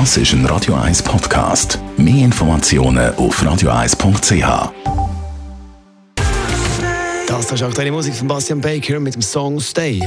Das 0.00 0.16
ist 0.16 0.32
ein 0.32 0.44
Radio 0.46 0.74
1 0.74 1.04
Podcast. 1.04 1.78
Mehr 1.96 2.24
Informationen 2.24 3.14
auf 3.14 3.40
radio1.ch. 3.40 4.72
Das 7.28 7.52
ist 7.52 7.62
auch 7.62 7.72
deine 7.72 7.92
Musik 7.92 8.12
von 8.16 8.26
Bastian 8.26 8.60
Baker 8.60 8.98
mit 8.98 9.14
dem 9.14 9.22
Song 9.22 9.60
Stay. 9.60 10.02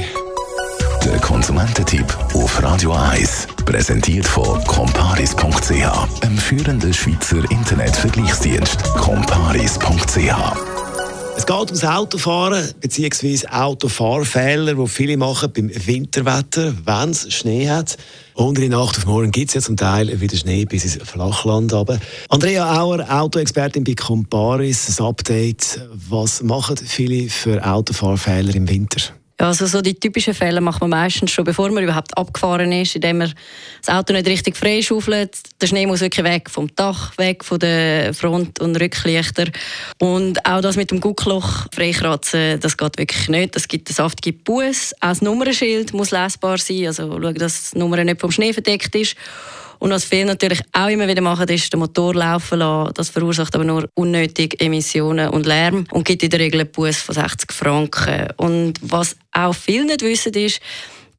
Der 1.06 1.18
Konsumententipp 1.20 2.06
auf 2.34 2.62
Radio 2.62 2.92
1. 2.92 3.48
Präsentiert 3.64 4.28
von 4.28 4.62
comparis.ch, 4.66 6.22
einem 6.22 6.38
führenden 6.38 6.94
Schweizer 6.94 7.50
Internetvergleichsdienst. 7.50 8.84
comparis.ch 8.96 10.77
geht 11.48 11.68
ums 11.68 11.86
Autofahren 11.86 12.74
bzw. 12.82 13.48
Autofahrfehler, 13.48 14.76
die 14.76 14.88
viele 14.88 15.16
machen 15.16 15.50
beim 15.56 15.72
Winterwetter, 15.74 16.74
wenn 16.84 17.12
es 17.12 17.34
Schnee 17.34 17.70
hat. 17.70 17.98
In 18.38 18.54
der 18.54 18.68
Nacht 18.68 18.98
auf 18.98 19.06
morgen 19.06 19.32
gibt 19.32 19.50
es 19.50 19.56
ja 19.56 19.62
zum 19.62 19.78
Teil 19.78 20.20
wieder 20.20 20.36
Schnee 20.36 20.66
bis 20.66 20.84
ins 20.84 21.10
Flachland. 21.10 21.74
Aber. 21.74 22.00
Andrea 22.28 22.82
Auer, 22.82 23.00
Autoexpertin 23.10 23.86
bei 23.86 23.94
Comparis, 23.94 25.00
ein 25.00 25.06
Update. 25.06 25.80
Was 26.10 26.44
machen 26.44 26.76
viele 26.76 27.30
für 27.30 27.66
Autofahrfehler 27.66 28.54
im 28.54 28.68
Winter? 28.68 29.14
Also 29.40 29.68
so 29.68 29.82
die 29.82 29.94
typischen 29.94 30.34
Fälle 30.34 30.62
macht 30.62 30.82
man 30.82 30.90
meistens 30.90 31.30
schon, 31.32 31.46
bevor 31.46 31.70
man 31.70 31.84
überhaupt 31.84 32.18
abgefahren 32.18 32.72
ist, 32.72 32.96
indem 32.96 33.20
man 33.20 33.34
das 33.86 33.96
Auto 33.96 34.12
nicht 34.14 34.28
richtig 34.28 34.58
freischaufelt. 34.58 35.38
Der 35.62 35.68
Schnee 35.68 35.86
muss 35.86 36.02
wirklich 36.02 36.26
weg 36.26 36.50
vom 36.50 36.74
Dach, 36.76 37.16
weg 37.20 37.46
von 37.46 37.60
den 37.60 38.16
Front- 38.16 38.60
und 38.60 38.76
Rücklichter. 38.82 39.46
Und 40.00 40.44
auch 40.44 40.62
das 40.62 40.76
mit 40.76 40.90
dem 40.90 41.02
Guckloch 41.02 41.68
freikratzen, 41.72 42.60
das 42.60 42.78
geht 42.78 42.98
wirklich 42.98 43.30
nicht. 43.30 43.56
Das 43.56 43.68
gibt 43.68 43.90
einen 43.90 43.96
saftigen 43.96 44.40
Bus. 44.44 44.94
Auch 45.02 45.10
das 45.10 45.22
Nummernschild 45.22 45.94
muss 45.94 46.10
lesbar 46.10 46.58
sein, 46.58 46.88
also 46.88 47.12
schauen, 47.12 47.36
dass 47.36 47.72
die 47.72 47.78
Nummer 47.78 48.04
nicht 48.04 48.20
vom 48.20 48.32
Schnee 48.32 48.54
verdeckt 48.54 48.96
ist. 48.96 49.16
Und 49.80 49.92
was 49.92 50.06
viele 50.06 50.26
natürlich 50.26 50.62
auch 50.74 50.88
immer 50.88 51.08
wieder 51.08 51.22
machen, 51.22 51.48
ist 51.50 51.72
den 51.72 51.80
Motor 51.80 52.16
laufen 52.16 52.60
lassen. 52.60 52.94
Das 52.96 53.10
verursacht 53.10 53.56
aber 53.56 53.64
nur 53.64 53.90
unnötige 53.94 54.60
Emissionen 54.60 55.30
und 55.30 55.46
Lärm 55.46 55.86
und 55.92 56.06
gibt 56.06 56.24
in 56.24 56.30
der 56.30 56.40
Regel 56.40 56.62
einen 56.62 56.72
Bus 56.72 56.98
von 56.98 57.16
60 57.16 57.52
Franken. 57.52 58.28
Und 58.38 58.74
was 58.82 59.16
auch 59.32 59.54
viele 59.54 59.86
nicht 59.86 60.02
wissen, 60.02 60.34
ist, 60.34 60.60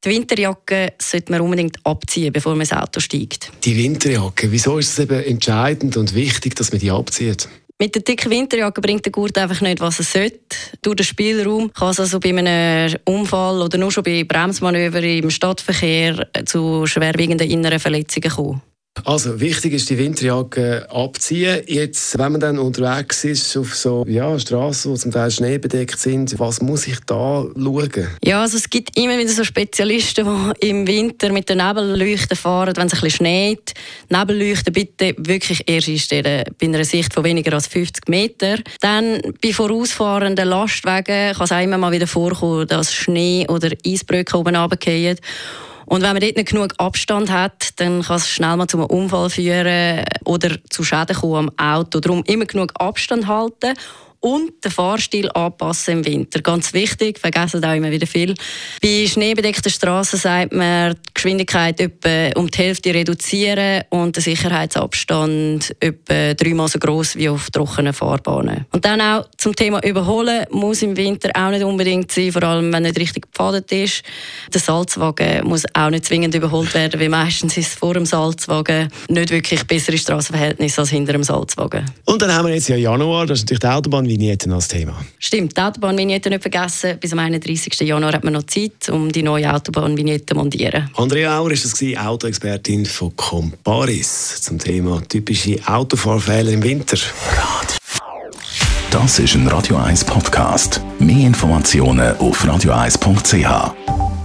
die 0.04 0.10
Winterjacke 0.10 0.92
sollte 1.00 1.32
man 1.32 1.40
unbedingt 1.40 1.84
abziehen, 1.84 2.32
bevor 2.32 2.52
man 2.52 2.60
ins 2.60 2.72
Auto 2.72 3.00
steigt. 3.00 3.50
Die 3.64 3.76
Winterjacke, 3.76 4.50
wieso 4.52 4.78
ist 4.78 4.92
es 4.92 4.98
eben 5.00 5.22
entscheidend 5.24 5.96
und 5.96 6.14
wichtig, 6.14 6.54
dass 6.54 6.70
man 6.70 6.80
die 6.80 6.90
abzieht? 6.90 7.48
Mit 7.80 7.94
der 7.94 8.02
dicken 8.02 8.32
Winterjacke 8.32 8.80
bringt 8.80 9.04
der 9.04 9.12
Gurt 9.12 9.38
einfach 9.38 9.60
nicht, 9.60 9.78
was 9.80 10.00
er 10.00 10.04
sollte. 10.04 10.56
Durch 10.82 10.96
den 10.96 11.04
Spielraum 11.04 11.72
kann 11.72 11.90
es 11.90 12.00
also 12.00 12.18
bei 12.18 12.30
einem 12.30 12.96
Unfall 13.04 13.62
oder 13.62 13.78
nur 13.78 13.92
schon 13.92 14.02
bei 14.02 14.24
Bremsmanövern 14.24 15.04
im 15.04 15.30
Stadtverkehr 15.30 16.26
zu 16.44 16.86
schwerwiegenden 16.86 17.48
inneren 17.48 17.78
Verletzungen 17.78 18.30
kommen. 18.30 18.62
Also 19.04 19.40
wichtig 19.40 19.72
ist 19.72 19.90
die 19.90 19.98
Winterjacke 19.98 20.86
abziehen. 20.90 21.62
Jetzt, 21.66 22.18
wenn 22.18 22.32
man 22.32 22.40
dann 22.40 22.58
unterwegs 22.58 23.24
ist 23.24 23.56
auf 23.56 23.74
so 23.74 24.04
ja, 24.06 24.38
Straßen, 24.38 24.92
die 24.92 25.00
zum 25.00 25.12
Teil 25.12 25.30
schneebedeckt 25.30 25.98
sind, 25.98 26.38
was 26.38 26.60
muss 26.60 26.86
ich 26.86 27.00
da 27.06 27.44
schauen? 27.54 28.08
Ja, 28.24 28.42
also 28.42 28.56
es 28.56 28.68
gibt 28.68 28.96
immer 28.98 29.18
wieder 29.18 29.30
so 29.30 29.44
Spezialisten, 29.44 30.26
die 30.62 30.68
im 30.68 30.86
Winter 30.86 31.32
mit 31.32 31.48
den 31.48 31.58
Nebelleuchten 31.58 32.36
fahren, 32.36 32.76
wenn 32.76 32.86
es 32.86 32.94
ein 32.94 33.00
bisschen 33.00 33.26
schneit. 33.26 33.74
Nebelleuchten 34.08 34.72
bitte 34.72 35.14
wirklich 35.18 35.62
erst 35.66 35.88
einstellen, 35.88 36.44
bei 36.58 36.66
einer 36.66 36.84
Sicht 36.84 37.14
von 37.14 37.24
weniger 37.24 37.52
als 37.52 37.66
50 37.66 38.08
Meter. 38.08 38.56
Dann 38.80 39.20
bei 39.42 39.52
vorausfahrenden 39.52 40.48
Lastwagen 40.48 41.34
kann 41.34 41.44
es 41.44 41.52
auch 41.52 41.62
immer 41.62 41.78
mal 41.78 41.92
wieder 41.92 42.06
vorkommen, 42.06 42.66
dass 42.66 42.92
Schnee 42.92 43.46
oder 43.48 43.70
Eisbrücken 43.84 44.36
oben 44.36 44.56
runterfallen. 44.56 45.18
Und 45.88 46.02
wenn 46.02 46.12
man 46.12 46.20
dort 46.20 46.36
nicht 46.36 46.50
genug 46.50 46.74
Abstand 46.76 47.30
hat, 47.30 47.80
dann 47.80 48.02
kann 48.02 48.16
es 48.16 48.28
schnell 48.28 48.56
mal 48.56 48.66
zu 48.66 48.76
einem 48.76 48.86
Unfall 48.86 49.30
führen 49.30 50.04
oder 50.24 50.56
zu 50.68 50.84
Schäden 50.84 51.16
kommen 51.16 51.50
am 51.58 51.76
Auto. 51.76 52.00
Darum 52.00 52.22
immer 52.26 52.44
genug 52.44 52.72
Abstand 52.78 53.26
halten 53.26 53.74
und 54.20 54.64
den 54.64 54.70
Fahrstil 54.70 55.30
anpassen 55.32 55.98
im 55.98 56.04
Winter. 56.04 56.42
Ganz 56.42 56.74
wichtig, 56.74 57.18
vergessen 57.18 57.64
auch 57.64 57.74
immer 57.74 57.90
wieder 57.90 58.06
viel. 58.06 58.34
Bei 58.82 59.06
schneebedeckten 59.06 59.70
Straßen 59.70 60.18
sagt 60.18 60.52
man, 60.52 60.96
Geschwindigkeit 61.18 61.80
etwa 61.80 62.40
um 62.40 62.50
die 62.50 62.58
Hälfte 62.58 62.94
reduzieren 62.94 63.82
und 63.90 64.16
den 64.16 64.22
Sicherheitsabstand 64.22 65.76
etwa 65.80 66.32
dreimal 66.34 66.68
so 66.68 66.78
groß 66.78 67.16
wie 67.16 67.28
auf 67.28 67.50
trockenen 67.50 67.92
Fahrbahnen. 67.92 68.64
Und 68.72 68.84
dann 68.84 69.00
auch 69.00 69.26
zum 69.36 69.54
Thema 69.54 69.84
Überholen 69.84 70.46
muss 70.50 70.82
im 70.82 70.96
Winter 70.96 71.30
auch 71.34 71.50
nicht 71.50 71.64
unbedingt 71.64 72.10
sein, 72.10 72.32
vor 72.32 72.42
allem 72.44 72.72
wenn 72.72 72.84
nicht 72.84 72.98
richtig 72.98 73.30
gepfadet 73.30 73.70
ist. 73.72 74.02
Der 74.54 74.60
Salzwagen 74.60 75.46
muss 75.46 75.64
auch 75.74 75.90
nicht 75.90 76.06
zwingend 76.06 76.34
überholt 76.34 76.72
werden, 76.72 76.98
weil 76.98 77.10
meistens 77.10 77.56
ist 77.58 77.68
es 77.68 77.74
vor 77.74 77.92
dem 77.92 78.06
Salzwagen 78.06 78.88
nicht 79.08 79.30
wirklich 79.30 79.64
bessere 79.66 79.98
Straßenverhältnisse 79.98 80.80
als 80.80 80.90
hinter 80.90 81.12
dem 81.12 81.24
Salzwagen. 81.24 81.84
Und 82.06 82.22
dann 82.22 82.32
haben 82.32 82.46
wir 82.46 82.54
jetzt 82.54 82.68
ja 82.68 82.76
Januar, 82.76 83.26
das 83.26 83.40
ist 83.40 83.44
natürlich 83.44 83.60
die 83.60 83.66
Autobahn 83.66 83.98
Autobahnvignetten 83.98 84.52
als 84.52 84.68
Thema. 84.68 84.94
Stimmt, 85.18 85.56
die 85.56 85.60
Autobahnvignetten 85.60 86.30
nicht 86.30 86.42
vergessen. 86.42 86.98
Bis 87.00 87.12
am 87.12 87.18
31. 87.18 87.80
Januar 87.80 88.12
hat 88.12 88.24
man 88.24 88.32
noch 88.32 88.44
Zeit, 88.44 88.88
um 88.90 89.10
die 89.10 89.22
neue 89.22 89.52
Autobahnvignette 89.52 90.26
zu 90.26 90.34
montieren. 90.34 90.90
Andrea 91.08 91.38
Auer 91.38 91.52
ist 91.52 91.64
das 91.64 92.06
Autoexpertin 92.06 92.84
von 92.84 93.16
Comparis 93.16 94.42
zum 94.42 94.58
Thema 94.58 95.00
typische 95.08 95.56
Autofahrfehler 95.66 96.52
im 96.52 96.62
Winter. 96.62 96.98
Das 98.90 99.18
ist 99.18 99.34
ein 99.34 99.48
Radio 99.48 99.78
1 99.78 100.04
Podcast. 100.04 100.82
Mehr 100.98 101.26
Informationen 101.26 102.14
auf 102.18 102.44
radio1.ch. 102.44 104.17